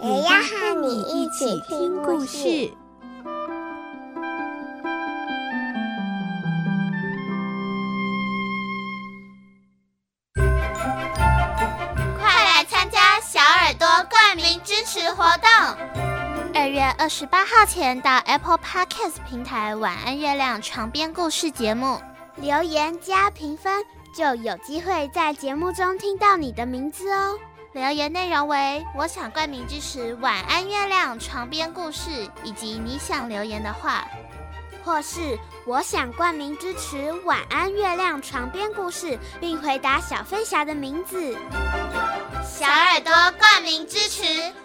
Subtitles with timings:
[0.00, 2.70] 也要和你一起听故事。
[12.18, 15.48] 快来参加小耳朵冠名支持活动！
[16.54, 22.00] 二月二十八号前到 Apple Podcast 平台《晚安月亮床边故事》节目
[22.36, 23.82] 留言加评分，
[24.14, 27.38] 就有机会在节目中听到你的名字哦。
[27.76, 32.08] 留言内容为“我想冠名支持晚安月亮床边故事”，
[32.42, 34.08] 以及你想留言的话，
[34.82, 41.36] 或是我想冠名支持晚安月亮床边故事，并回答小飞侠的名字。
[42.42, 44.22] 小耳朵冠名支持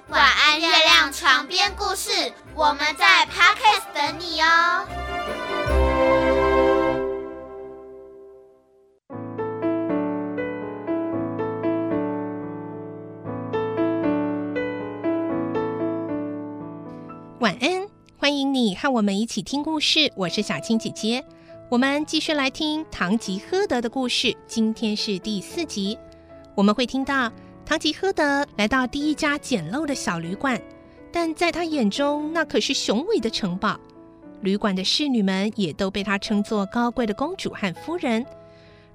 [0.07, 4.85] 晚安月亮床边故事，我们在 Podcast 等你哦。
[18.61, 20.11] 你和我们一起听故事。
[20.15, 21.25] 我是小青姐姐，
[21.67, 24.37] 我们继续来听《唐吉诃德》的故事。
[24.45, 25.97] 今天是第四集，
[26.53, 27.31] 我们会听到。
[27.65, 30.61] 唐吉诃德来到第一家简陋的小旅馆，
[31.11, 33.79] 但在他眼中，那可是雄伟的城堡。
[34.41, 38.23] 旅馆的侍女们也都被他称作高贵的公主和夫人。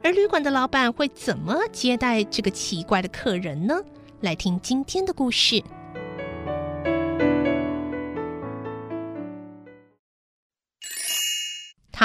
[0.00, 3.75] 而旅馆的老板会怎么接待这个奇怪的客人呢？
[4.20, 5.56] 来听今天的故事，《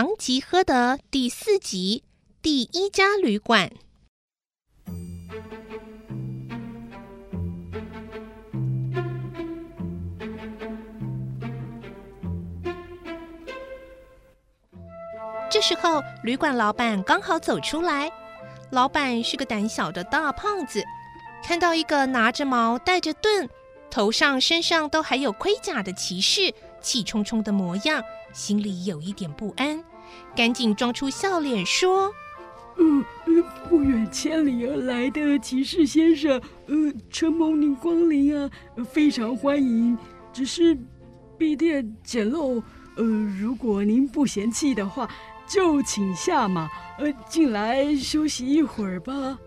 [0.02, 2.04] 唐吉诃德》第四集，
[2.42, 3.72] 第一家旅馆。
[15.52, 18.11] 这时候，旅馆老板刚好走出来。
[18.72, 20.84] 老板是个胆小的大胖子，
[21.45, 23.48] 看到一个拿着矛、带着盾、
[23.92, 26.52] 头上、身上都还有盔甲的骑士，
[26.82, 28.04] 气冲冲的模样，
[28.34, 29.84] 心里有一点不安，
[30.36, 32.11] 赶紧装出笑脸说
[32.77, 36.76] ：“嗯，呃，不远千里而来的骑士先生，呃，
[37.10, 38.49] 承蒙您光临啊，
[38.89, 39.98] 非常欢迎。
[40.32, 40.77] 只是
[41.38, 42.61] 闭店简陋，
[42.95, 43.04] 呃，
[43.39, 45.10] 如果您不嫌弃的话。”
[45.48, 49.38] 就请下马，呃，进来休息一会儿吧。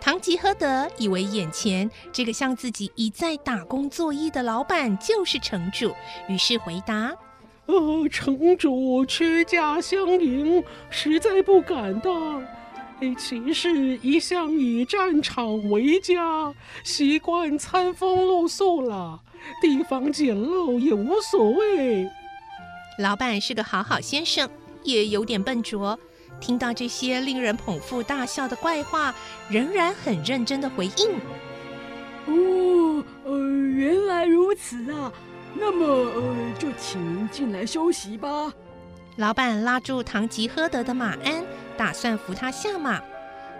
[0.00, 5.94] 唐吉诃德以为眼前这个向自己一再打工作揖的老板就是城主，
[6.30, 7.12] 于是回答
[7.66, 12.42] ：“呃，城主屈驾相迎，实在不敢当。
[13.00, 19.20] 哎，骑士一向以战场为家，习惯餐风露宿了，
[19.60, 22.08] 地方简陋也无所谓。”
[22.98, 24.48] 老板是个好好先生。
[24.84, 25.98] 也有点笨拙，
[26.38, 29.14] 听到这些令人捧腹大笑的怪话，
[29.48, 31.10] 仍然很认真的回应
[32.28, 35.10] ：“哦，呃，原来如此啊，
[35.54, 38.52] 那么呃，就请您进来休息吧。”
[39.16, 41.44] 老板拉住唐吉诃德的马鞍，
[41.76, 43.00] 打算扶他下马，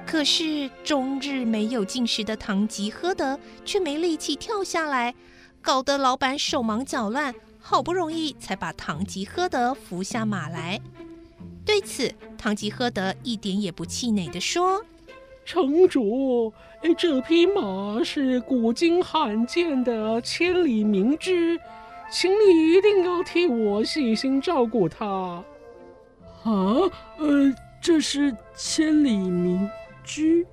[0.04, 5.14] 可是终日没有进食的唐吉诃德却没力气跳下来，
[5.62, 10.80] 搞得老板手忙脚乱，好不容易才把唐吉诃德扶下马来。
[11.64, 14.84] 对此，唐吉诃德一点也不气馁地说
[15.46, 16.52] ：“城 主，
[16.98, 21.58] 这匹马是古今罕见的千里名駒，
[22.10, 25.42] 请你一定要替我细心照顾他。”
[26.44, 26.52] 啊，
[27.18, 29.68] 呃，这是千里名
[30.04, 30.44] 駒。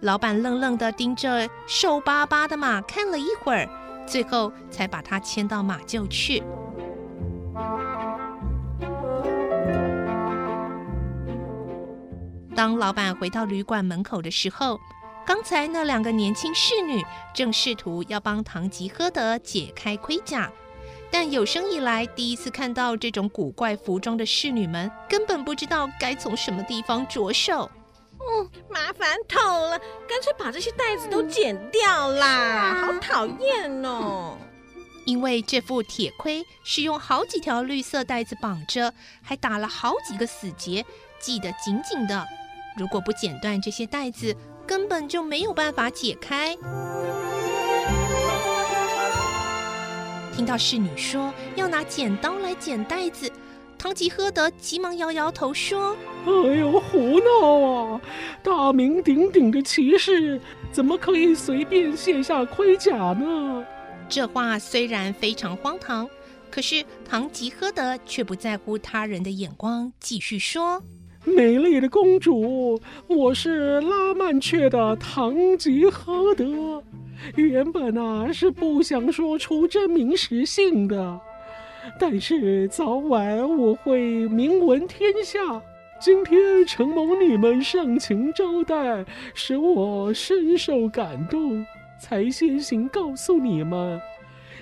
[0.00, 3.68] 老板愣愣的盯着瘦巴巴的马看了一会儿，
[4.06, 6.42] 最后才把它牵到马厩去。
[12.54, 14.78] 当老板回到旅馆门口的时候，
[15.26, 17.04] 刚才那两个年轻侍女
[17.34, 20.50] 正试图要帮唐吉诃德解开盔甲，
[21.10, 27.70] 但有生以来第一次看到这种古怪服装的侍女们，根本不知道该从什么地方着手。
[28.20, 32.74] 嗯，麻烦透了，干脆把这些袋子都剪掉啦！
[32.74, 34.36] 嗯、好讨厌哦！
[35.06, 38.92] 因为这副铁盔是用好几条绿色带子绑着，
[39.22, 40.84] 还打了好几个死结，
[41.18, 42.24] 系得紧紧的。
[42.76, 44.36] 如果不剪断这些带子，
[44.66, 46.56] 根本就没有办法解开。
[50.40, 53.30] 听到侍女说要拿剪刀来剪袋子，
[53.76, 55.94] 唐吉诃德急忙摇摇头说
[56.24, 58.00] ：“哎呦，胡闹啊！
[58.42, 60.40] 大名鼎鼎的骑士
[60.72, 63.62] 怎么可以随便卸下盔甲呢？”
[64.08, 66.08] 这话虽然非常荒唐，
[66.50, 70.82] 可是唐吉诃德却不在乎他人的眼光，继续说。
[71.24, 76.82] 美丽的公主，我是拉曼雀的唐吉诃德。
[77.36, 81.20] 原本啊是不想说出真名实姓的，
[81.98, 85.62] 但是早晚我会名闻天下。
[86.00, 91.66] 今天承蒙你们盛情招待，使我深受感动，
[92.00, 94.00] 才先行告诉你们。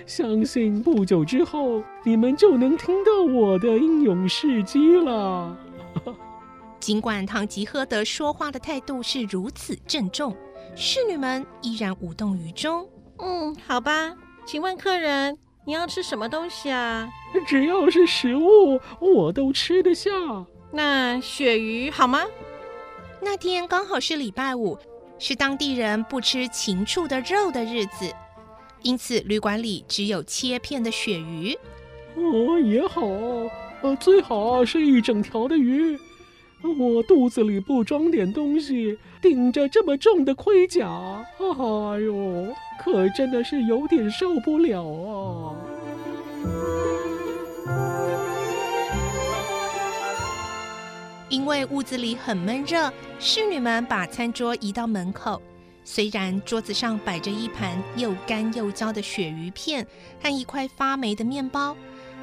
[0.05, 5.57] 相信不久之后，你们就能听到我的英勇事迹了。
[6.79, 10.35] 尽管唐吉诃德说话的态度是如此郑重，
[10.75, 12.87] 侍女们依然无动于衷。
[13.17, 17.09] 嗯，好吧，请问客人，你要吃什么东西啊？
[17.45, 20.09] 只要是食物，我都吃得下。
[20.71, 22.25] 那鳕鱼好吗？
[23.21, 24.77] 那天刚好是礼拜五，
[25.17, 28.13] 是当地人不吃禽畜的肉的日子，
[28.81, 31.57] 因此旅馆里只有切片的鳕鱼。
[32.15, 33.01] 哦，也好，
[33.81, 35.99] 呃，最好是一整条的鱼。
[36.61, 40.87] 我肚子里不装点东西，顶着这么重的盔甲，
[41.39, 42.53] 哎呦，
[42.83, 45.55] 可真的是有点受不了啊！
[51.29, 55.41] 因为屋子里很闷热，侍女们把餐桌移到门口。
[55.85, 59.87] 虽然桌子上摆着一盘又干又焦的鳕鱼片
[60.21, 61.75] 和一块发霉的面包，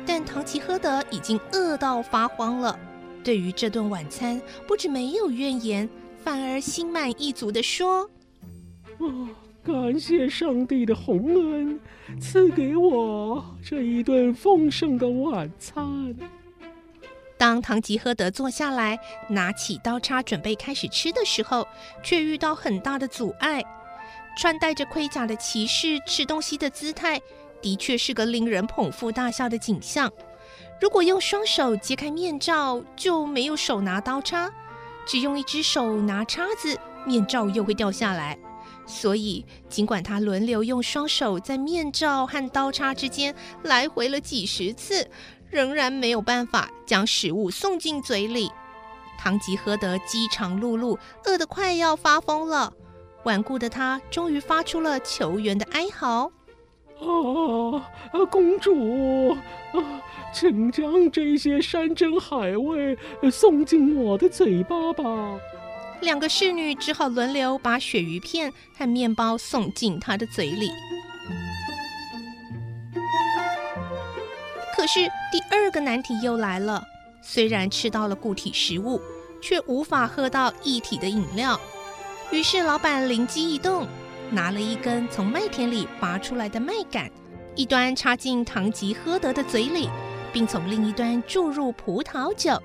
[0.04, 2.78] 但唐吉诃德已经饿到发慌了。
[3.26, 5.88] 对于这顿晚餐，不止没有怨言，
[6.22, 8.08] 反而心满意足地说
[8.98, 9.28] ：“哦，
[9.64, 11.80] 感谢上帝的洪恩，
[12.20, 16.14] 赐给我这一顿丰盛的晚餐。”
[17.36, 18.96] 当唐吉诃德坐下来，
[19.28, 21.66] 拿起刀叉准备开始吃的时候，
[22.04, 23.60] 却遇到很大的阻碍。
[24.38, 27.20] 穿戴着盔甲的骑士吃东西的姿态，
[27.60, 30.12] 的确是个令人捧腹大笑的景象。
[30.80, 34.50] 如果用双手揭开面罩，就没有手拿刀叉；
[35.06, 38.38] 只用一只手拿叉子，面罩又会掉下来。
[38.86, 45.08] 所以，尽管他轮流用双手在面罩和刀叉之间来回了几十次，
[45.50, 48.52] 仍然没有办法将食物送进嘴里。
[49.18, 52.72] 唐吉诃德饥肠辘辘，饿得快要发疯了。
[53.24, 56.30] 顽固的他终于发出了求援的哀嚎。
[56.98, 60.02] 啊，公主，啊，
[60.32, 62.96] 请将这些山珍海味
[63.30, 65.04] 送进我的嘴巴吧。
[66.00, 70.70] 两个侍女只好轮流把鳕鱼片和面包送进她的嘴里。
[74.74, 75.00] 可是
[75.32, 76.84] 第二个难题又来了，
[77.22, 79.00] 虽然吃到了固体食物，
[79.40, 81.58] 却无法喝到液体的饮料。
[82.30, 83.86] 于是老板灵机一动。
[84.30, 87.10] 拿了一根从麦田里拔出来的麦稈，
[87.54, 89.88] 一端插进唐吉诃德的嘴里，
[90.32, 92.60] 并从另一端注入葡萄酒。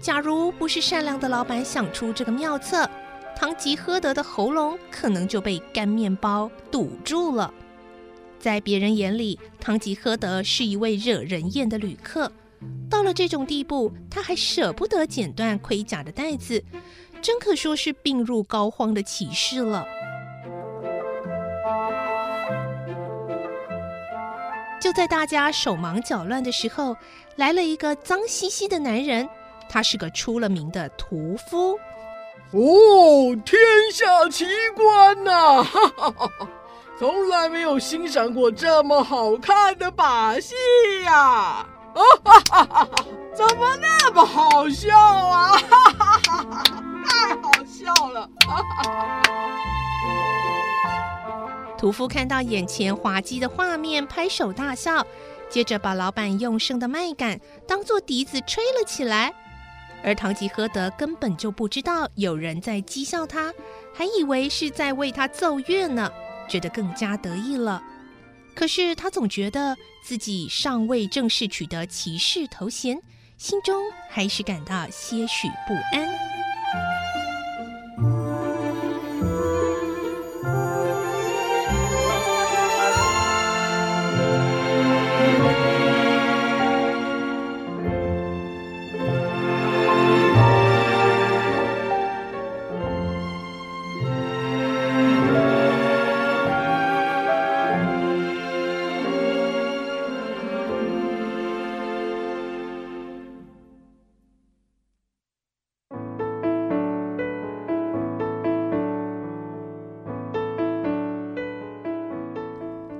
[0.00, 2.88] 假如不是善良的老板想出这个妙策，
[3.34, 7.52] 唐吉诃德的喉咙可能就被干面包堵住了。
[8.38, 12.30] 在别人眼里，唐吉诃德是一位惹人厌的旅客。
[12.88, 16.62] 到了这种地步，他还舍不得剪断盔甲的带子，
[17.20, 19.86] 真可说是病入膏肓的骑士了。
[24.80, 26.96] 就在大家手忙脚乱的时候，
[27.36, 29.28] 来了一个脏兮兮的男人，
[29.68, 31.78] 他是个出了名的屠夫。
[32.52, 33.58] 哦，天
[33.92, 35.62] 下奇观呐、啊！
[35.64, 36.48] 哈哈哈哈，
[36.98, 40.54] 从来没有欣赏过这么好看的把戏
[41.04, 41.12] 呀！
[41.12, 41.66] 啊
[42.22, 42.88] 哈哈哈，
[43.34, 45.52] 怎么那么好笑啊？
[45.68, 46.64] 哈哈哈哈，
[47.04, 48.30] 太好笑了！
[48.46, 49.15] 哈哈哈。
[51.78, 55.06] 屠夫看到眼前滑稽的画面，拍手大笑，
[55.50, 59.32] 接着把老板用剩的麦秆当做笛子吹了起来。
[60.02, 63.52] 而唐吉诃德根本就不知道有人在讥笑他，
[63.94, 66.10] 还以为是在为他奏乐呢，
[66.48, 67.82] 觉得更加得意了。
[68.54, 73.02] 可是他总觉得自己尚未正式取得骑士头衔，
[73.36, 76.08] 心中还是感到些许不安。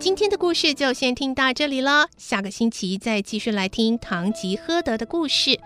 [0.06, 5.58] 今天的故事就先听到这里了，下个星期再继续来听《堂吉诃德》的故事。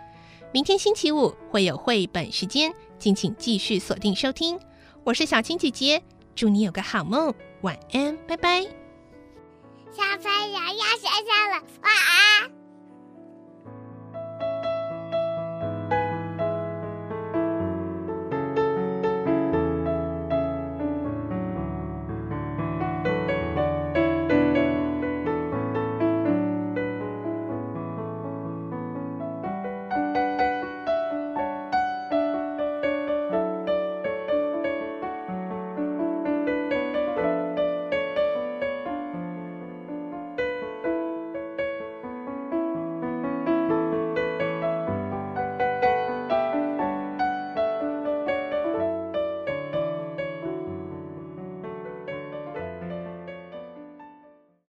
[0.50, 4.58] 明天星期五会有绘本时间，敬请继续锁定收听。
[5.04, 6.02] 我是小青姐姐，
[6.34, 8.62] 祝你有个好梦，晚安，拜拜。
[9.92, 12.59] 小朋友要睡觉了，晚安。